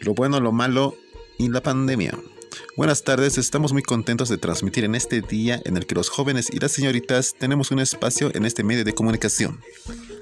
[0.00, 0.96] lo bueno, lo malo
[1.38, 2.18] y la pandemia.
[2.76, 6.48] Buenas tardes, estamos muy contentos de transmitir en este día en el que los jóvenes
[6.50, 9.60] y las señoritas tenemos un espacio en este medio de comunicación.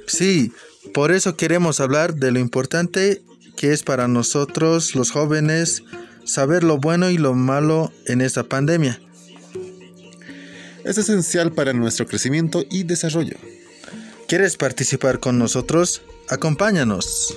[0.07, 0.53] Sí,
[0.93, 3.23] por eso queremos hablar de lo importante
[3.57, 5.83] que es para nosotros los jóvenes
[6.25, 9.01] saber lo bueno y lo malo en esta pandemia.
[10.85, 13.37] Es esencial para nuestro crecimiento y desarrollo.
[14.27, 16.03] ¿Quieres participar con nosotros?
[16.29, 17.35] Acompáñanos.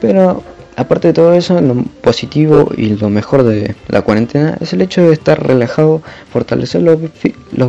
[0.00, 0.42] Pero
[0.76, 5.02] aparte de todo eso, lo positivo y lo mejor de la cuarentena es el hecho
[5.02, 6.02] de estar relajado,
[6.32, 6.98] fortalecer los,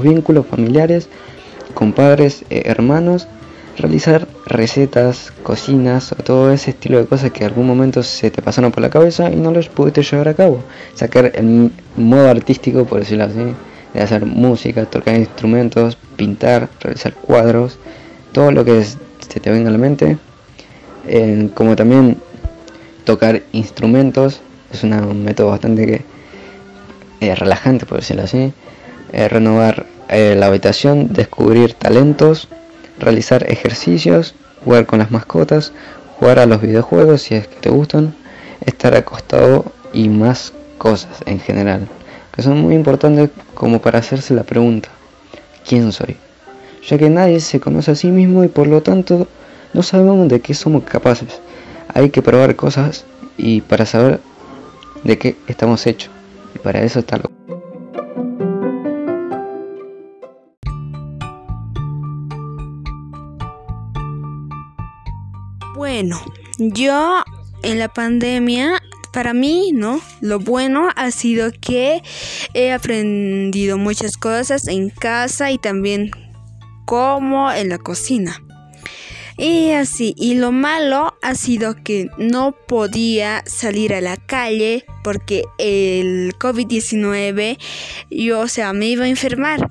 [0.02, 1.10] vínculos familiares
[1.74, 3.28] con padres, eh, hermanos,
[3.78, 8.42] realizar recetas, cocinas o todo ese estilo de cosas que en algún momento se te
[8.42, 10.64] pasaron por la cabeza y no los pudiste llevar a cabo.
[10.94, 13.54] Sacar el modo artístico, por decirlo así,
[13.94, 17.78] de hacer música, tocar instrumentos, pintar, realizar cuadros,
[18.32, 20.18] todo lo que se te venga a la mente
[21.54, 22.18] como también
[23.04, 26.04] tocar instrumentos, es un método bastante
[27.20, 28.54] eh, relajante, por decirlo así.
[29.12, 32.48] Eh, renovar eh, la habitación, descubrir talentos,
[33.00, 35.72] realizar ejercicios, jugar con las mascotas,
[36.20, 38.16] jugar a los videojuegos si es que te gustan,
[38.66, 41.88] estar acostado y más cosas en general,
[42.36, 44.90] que son muy importantes como para hacerse la pregunta,
[45.68, 46.18] ¿quién soy?
[46.88, 49.28] Ya que nadie se conoce a sí mismo y por lo tanto
[49.74, 51.42] no sabemos de qué somos capaces.
[51.94, 53.06] Hay que probar cosas
[53.38, 54.20] y para saber
[55.04, 56.12] de qué estamos hechos.
[56.56, 57.32] Y para eso está lo...
[65.76, 66.22] Bueno,
[66.58, 67.24] yo
[67.64, 70.00] en la pandemia, para mí, ¿no?
[70.22, 72.04] Lo bueno ha sido que
[72.54, 76.12] he aprendido muchas cosas en casa y también
[76.86, 78.42] como en la cocina.
[79.38, 85.44] Y así, y lo malo ha sido que no podía salir a la calle porque
[85.58, 87.58] el COVID-19
[88.12, 89.70] yo, o sea, me iba a enfermar.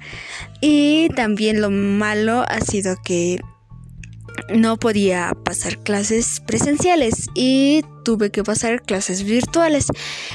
[0.61, 3.41] Y también lo malo ha sido que
[4.49, 9.87] no podía pasar clases presenciales y tuve que pasar clases virtuales.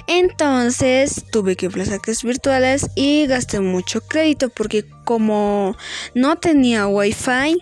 [0.08, 5.76] Entonces tuve que pasar clases virtuales y gasté mucho crédito porque como
[6.14, 7.62] no tenía wifi,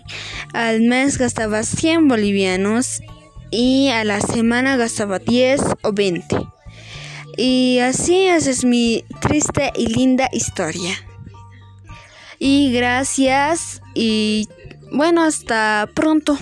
[0.52, 3.00] al mes gastaba 100 bolivianos
[3.50, 6.36] y a la semana gastaba 10 o 20.
[7.36, 10.94] Y así esa es mi triste y linda historia.
[12.38, 14.48] Y gracias y
[14.92, 16.38] bueno, hasta pronto.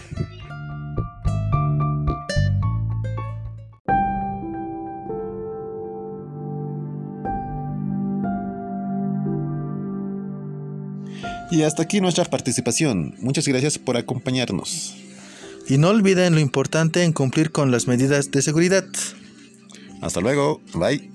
[11.50, 13.14] Y hasta aquí nuestra participación.
[13.20, 14.96] Muchas gracias por acompañarnos.
[15.68, 18.84] Y no olviden lo importante en cumplir con las medidas de seguridad.
[20.00, 20.60] Hasta luego.
[20.74, 21.13] Bye.